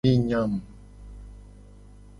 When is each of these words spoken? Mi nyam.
Mi 0.03 0.11
nyam. 0.17 0.51